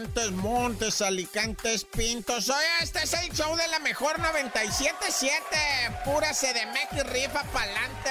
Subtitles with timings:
[0.00, 2.48] Montes, Montes, Alicantes, Pintos.
[2.48, 6.04] Oye, este es el show de la mejor 97.7.
[6.06, 8.10] Pura CDMX, rifa pa'lante.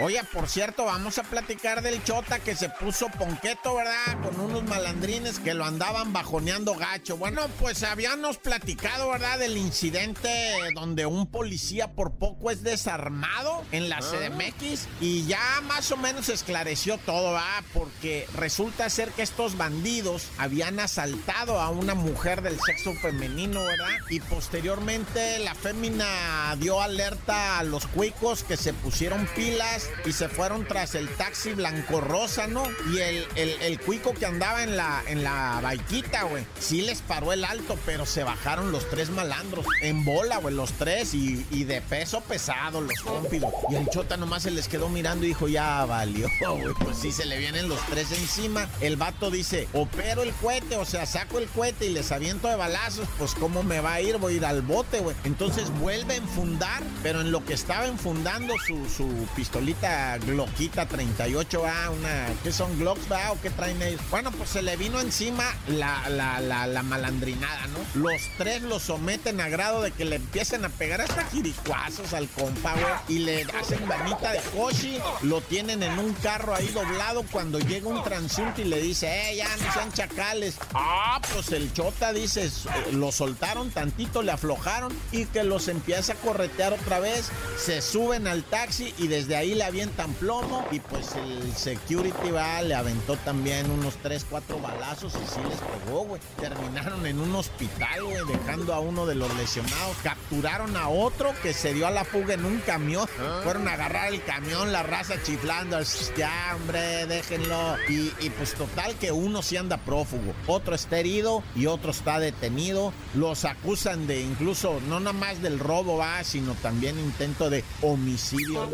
[0.00, 4.20] Oye, por cierto, vamos a platicar del Chota que se puso ponqueto, ¿verdad?
[4.24, 7.16] Con unos malandrines que lo andaban bajoneando gacho.
[7.16, 9.38] Bueno, pues habíamos platicado, ¿verdad?
[9.38, 10.28] Del incidente
[10.74, 16.28] donde un policía por poco es desarmado en la CDMX y ya más o menos
[16.28, 17.62] esclareció todo, ¿verdad?
[17.72, 23.88] Porque resulta ser que estos bandidos habían asaltado a una mujer del sexo femenino, ¿verdad?
[24.08, 30.28] Y posteriormente la fémina dio alerta a los cuicos que se pusieron pilas y se
[30.28, 32.64] fueron tras el taxi blanco rosa, ¿no?
[32.92, 37.44] Y el, cuico que andaba en la, en la baiquita, güey, sí les paró el
[37.44, 41.82] alto, pero se bajaron los tres malandros en bola, güey, los tres y, y de
[41.82, 43.52] peso pesado, los cómpidos.
[43.70, 47.12] Y el chota nomás se les quedó mirando y dijo, ya valió, güey, pues sí
[47.12, 48.68] se le vienen los tres encima.
[48.80, 52.54] El vato dice, opero el cohete, o sea, saco el cohete y les aviento de
[52.54, 55.16] balazos, pues cómo me va a ir, voy a ir al bote, güey.
[55.24, 61.90] Entonces vuelve a enfundar, pero en lo que estaba enfundando su, su pistolita Glockita 38A,
[61.90, 63.32] una, ¿qué son Glocks, va?
[63.32, 64.00] ¿O qué traen ellos?
[64.10, 68.00] Bueno, pues se le vino encima la, la, la, la malandrinada, ¿no?
[68.00, 72.28] Los tres lo someten a grado de que le empiecen a pegar hasta jiricuazos al
[72.28, 77.24] compa, güey, y le hacen manita de coche, lo tienen en un carro ahí doblado
[77.32, 80.43] cuando llega un transunte y le dice, eh, ya no sean chacales.
[80.74, 82.50] Ah, pues el chota dice,
[82.92, 87.30] lo soltaron tantito, le aflojaron y que los empieza a corretear otra vez.
[87.58, 92.62] Se suben al taxi y desde ahí le avientan plomo y pues el security va,
[92.62, 96.20] le aventó también unos 3, 4 balazos y sí les pegó, güey.
[96.40, 99.96] Terminaron en un hospital, güey, dejando a uno de los lesionados.
[100.02, 103.08] Capturaron a otro que se dio a la fuga en un camión.
[103.42, 105.78] Fueron a agarrar el camión, la raza chiflando.
[106.16, 107.76] Ya, hombre, déjenlo.
[107.88, 112.18] Y, y pues total que uno sí anda prófugo, otro está herido y otro está
[112.18, 112.92] detenido.
[113.14, 118.68] Los acusan de incluso, no nada más del robo, va, sino también intento de homicidio.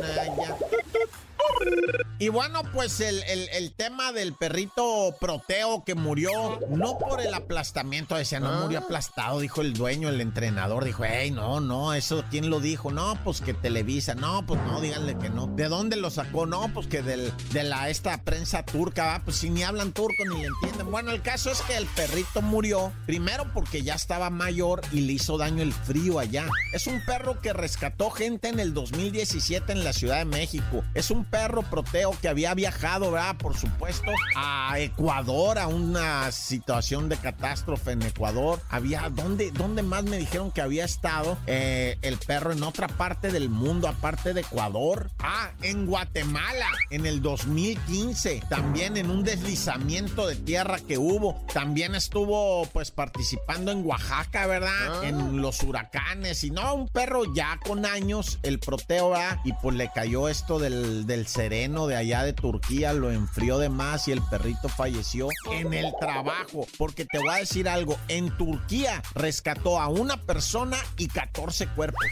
[2.22, 7.32] Y bueno, pues el, el, el, tema del perrito proteo que murió, no por el
[7.32, 12.22] aplastamiento, decía, no murió aplastado, dijo el dueño, el entrenador, dijo, hey, no, no, eso,
[12.30, 12.92] ¿quién lo dijo?
[12.92, 15.46] No, pues que Televisa, no, pues no, díganle que no.
[15.46, 16.44] ¿De dónde lo sacó?
[16.44, 20.22] No, pues que del, de la, esta prensa turca, va, pues si ni hablan turco
[20.28, 20.90] ni le entienden.
[20.90, 25.14] Bueno, el caso es que el perrito murió, primero porque ya estaba mayor y le
[25.14, 26.46] hizo daño el frío allá.
[26.74, 30.84] Es un perro que rescató gente en el 2017 en la Ciudad de México.
[30.92, 33.36] Es un perro proteo que había viajado, ¿verdad?
[33.36, 38.60] Por supuesto, a Ecuador, a una situación de catástrofe en Ecuador.
[38.68, 43.30] Había, ¿dónde, dónde más me dijeron que había estado eh, el perro en otra parte
[43.30, 45.10] del mundo, aparte de Ecuador?
[45.18, 51.44] Ah, en Guatemala, en el 2015, también en un deslizamiento de tierra que hubo.
[51.52, 55.04] También estuvo, pues, participando en Oaxaca, ¿verdad?
[55.04, 56.44] En los huracanes.
[56.44, 59.38] Y no, un perro ya con años, el proteo, ¿verdad?
[59.44, 63.68] Y pues le cayó esto del, del sereno de allá de Turquía, lo enfrió de
[63.68, 66.66] más y el perrito falleció en el trabajo.
[66.78, 72.04] Porque te voy a decir algo, en Turquía rescató a una persona y 14 cuerpos.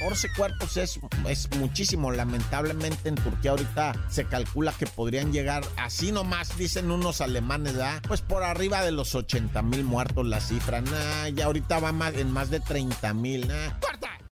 [0.00, 2.10] 14 cuerpos es, es muchísimo.
[2.10, 8.02] Lamentablemente en Turquía ahorita se calcula que podrían llegar, así nomás dicen unos alemanes, ¿verdad?
[8.06, 10.80] Pues por arriba de los 80 mil muertos la cifra.
[10.80, 13.50] Nah, ya ahorita va más, en más de 30 mil.